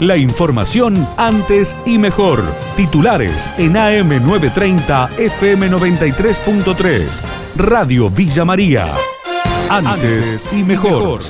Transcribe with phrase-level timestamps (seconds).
[0.00, 2.42] La información antes y mejor.
[2.76, 7.22] Titulares en AM930 FM93.3.
[7.56, 8.92] Radio Villa María.
[9.70, 11.20] Antes y mejor.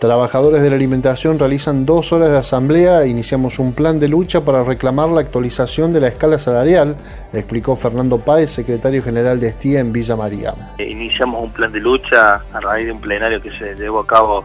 [0.00, 4.44] Trabajadores de la alimentación realizan dos horas de asamblea e iniciamos un plan de lucha
[4.44, 6.96] para reclamar la actualización de la escala salarial,
[7.32, 10.54] explicó Fernando Páez, secretario general de Estía en Villa María.
[10.78, 14.44] Iniciamos un plan de lucha a raíz de un plenario que se llevó a cabo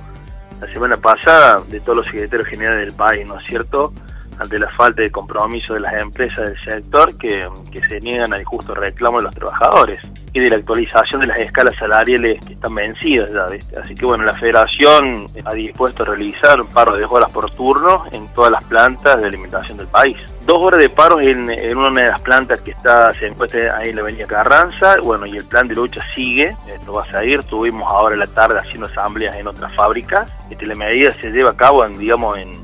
[0.59, 3.93] la semana pasada de todos los secretarios generales del país, ¿no es cierto?
[4.37, 7.47] Ante la falta de compromiso de las empresas del sector que,
[7.87, 9.99] se niegan al justo reclamo de los trabajadores
[10.31, 13.79] y de la actualización de las escalas salariales que están vencidas ya, ¿viste?
[13.79, 18.05] Así que bueno, la federación ha dispuesto a realizar un paro de horas por turno
[18.11, 20.17] en todas las plantas de alimentación del país.
[20.49, 21.43] Dos horas de paro en,
[21.77, 25.37] una de las plantas que está se encuentra ahí en la avenida Carranza, bueno, y
[25.37, 28.87] el plan de lucha sigue, esto va a seguir, tuvimos ahora en la tarde haciendo
[28.87, 32.57] asambleas en otras fábricas, este, la medida se lleva a cabo en, digamos, en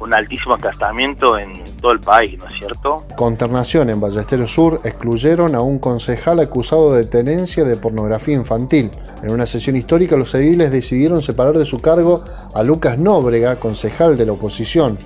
[0.00, 3.06] un altísimo acastamiento en todo el país, ¿no es cierto?
[3.16, 8.90] Conternación en Ballesteros Sur excluyeron a un concejal acusado de tenencia de pornografía infantil.
[9.22, 12.22] En una sesión histórica los ediles decidieron separar de su cargo
[12.54, 14.98] a Lucas Nóbrega, concejal de la oposición.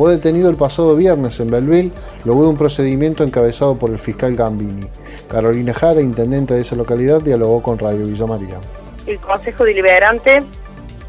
[0.00, 1.92] Fue detenido el pasado viernes en Belville
[2.24, 4.88] luego de un procedimiento encabezado por el fiscal Gambini.
[5.28, 8.58] Carolina Jara, intendente de esa localidad, dialogó con Radio Villa María.
[9.06, 10.42] El Consejo Deliberante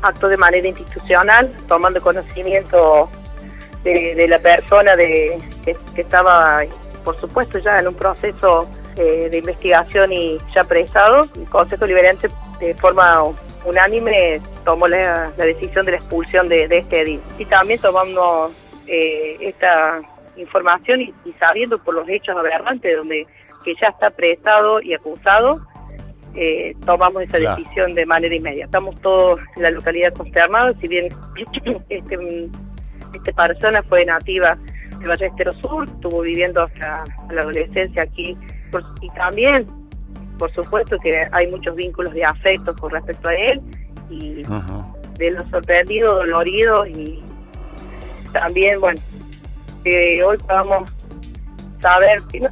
[0.02, 3.10] actuó de manera institucional, tomando conocimiento
[3.86, 6.60] de, la persona de, que, estaba,
[7.06, 11.30] por supuesto, ya en un proceso eh, de investigación y ya prestado.
[11.36, 13.24] El Consejo Liberante, de forma
[13.64, 17.22] unánime, tomó la, decisión de la expulsión de, este edil.
[17.40, 18.52] Y también tomando
[18.88, 20.02] eh, esta
[20.38, 23.28] información y, sabiendo por los hechos aberrantes, donde
[23.64, 25.62] que ya está prestado y acusado,
[26.34, 28.66] eh, tomamos esa decisión de manera inmediata.
[28.66, 31.10] Estamos todos en la localidad consternados, si bien
[31.90, 32.50] este
[33.14, 34.58] esta persona fue nativa
[35.00, 38.38] de Ballesteros Sur, estuvo viviendo hasta la adolescencia aquí.
[39.02, 39.68] Y también,
[40.38, 43.62] por supuesto, que hay muchos vínculos de afecto con respecto a él
[44.10, 44.44] y
[45.18, 47.22] de los sorprendidos, doloridos y
[48.32, 49.00] también, bueno,
[49.84, 50.92] que hoy podamos
[51.82, 52.50] saber que no,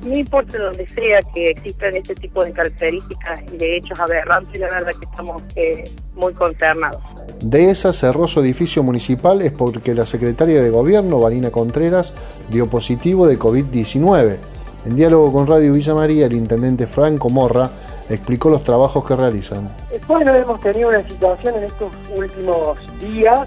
[0.00, 4.68] no importa donde sea que existan este tipo de características y de hechos aberrantes, la
[4.68, 5.84] verdad que estamos eh,
[6.14, 7.02] muy consternados.
[7.40, 12.14] De esa cerró su edificio municipal es porque la secretaria de gobierno, Vanina Contreras,
[12.48, 14.38] dio positivo de COVID-19.
[14.84, 17.70] En diálogo con Radio Villa María, el intendente Franco Morra
[18.08, 19.72] explicó los trabajos que realizan.
[20.08, 23.46] Bueno, hemos tenido una situación en estos últimos días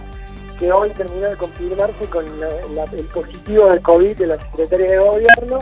[0.60, 5.60] que hoy terminó de confirmarse con el positivo de COVID de la secretaria de gobierno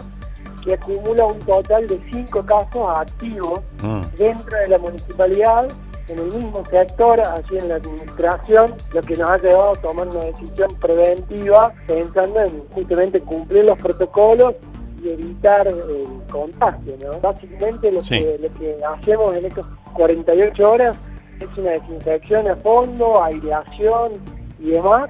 [0.63, 4.05] que acumula un total de cinco casos activos ah.
[4.17, 5.67] dentro de la municipalidad,
[6.07, 10.07] en el mismo sector, allí en la administración, lo que nos ha llevado a tomar
[10.07, 14.55] una decisión preventiva pensando en justamente cumplir los protocolos
[15.01, 16.95] y evitar el contagio.
[17.01, 17.19] ¿no?
[17.19, 20.97] Básicamente lo, que, lo que hacemos en estas 48 horas
[21.39, 24.13] es una desinfección a fondo, aireación
[24.59, 25.09] y demás,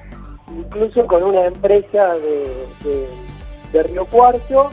[0.50, 2.48] incluso con una empresa de,
[3.72, 4.70] de Río Cuarto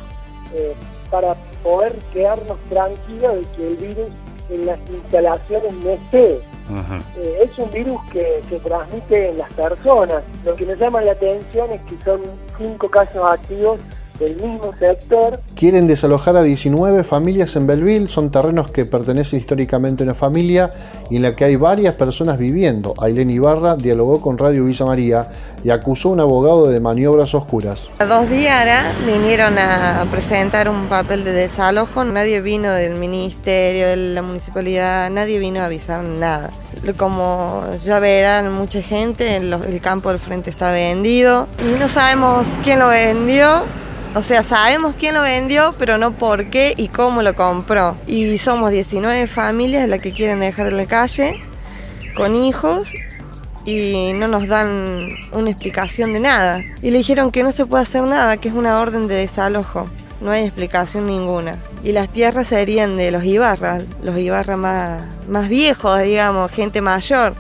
[0.55, 0.75] eh,
[1.11, 4.09] para poder quedarnos tranquilos de que el virus
[4.51, 6.41] en las instalaciones no esté.
[7.17, 10.23] Eh, es un virus que se transmite en las personas.
[10.45, 12.21] Lo que nos llama la atención es que son
[12.59, 13.81] cinco casos activos
[14.21, 15.41] del mismo sector.
[15.57, 20.71] Quieren desalojar a 19 familias en Belville, son terrenos que pertenecen históricamente a una familia
[21.09, 22.95] y en la que hay varias personas viviendo.
[23.01, 25.27] Ailén Ibarra dialogó con Radio Villa María
[25.65, 27.91] y acusó a un abogado de maniobras oscuras.
[27.99, 28.61] Dos días
[29.07, 35.39] vinieron a presentar un papel de desalojo, nadie vino del ministerio, de la municipalidad, nadie
[35.39, 36.51] vino a avisar nada.
[36.97, 42.79] Como ya verán mucha gente, el campo del frente está vendido y no sabemos quién
[42.79, 43.65] lo vendió
[44.15, 47.97] o sea, sabemos quién lo vendió, pero no por qué y cómo lo compró.
[48.07, 51.41] Y somos 19 familias las que quieren dejar en la calle
[52.17, 52.93] con hijos
[53.65, 56.61] y no nos dan una explicación de nada.
[56.83, 59.89] Y le dijeron que no se puede hacer nada, que es una orden de desalojo.
[60.21, 61.57] No hay explicación ninguna.
[61.83, 67.35] Y las tierras serían de los Ibarra, los Ibarra más, más viejos, digamos, gente mayor,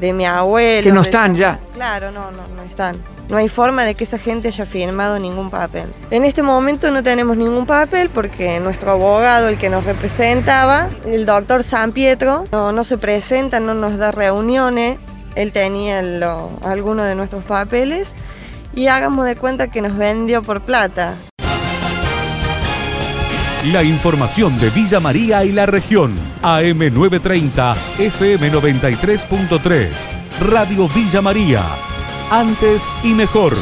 [0.00, 0.84] de mi abuelo.
[0.84, 1.58] Que no están ya.
[1.74, 2.96] Claro, no, no, no están.
[3.28, 5.84] No hay forma de que esa gente haya firmado ningún papel.
[6.10, 11.26] En este momento no tenemos ningún papel porque nuestro abogado, el que nos representaba, el
[11.26, 14.98] doctor San Pietro, no, se presenta, no nos da reuniones.
[15.34, 15.98] Él tenía
[16.62, 18.14] algunos de nuestros papeles
[18.74, 21.14] y hagamos de cuenta que nos vendió por plata.
[23.64, 26.14] La información de Villa María y la región.
[26.42, 29.88] AM930, FM93.3,
[30.40, 31.64] Radio Villa María
[32.30, 33.54] antes y mejor.